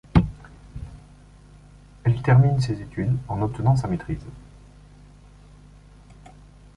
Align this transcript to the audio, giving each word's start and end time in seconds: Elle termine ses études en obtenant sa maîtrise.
Elle 2.05 2.23
termine 2.23 2.59
ses 2.59 2.81
études 2.81 3.15
en 3.27 3.39
obtenant 3.43 3.75
sa 3.75 3.87
maîtrise. 3.87 4.25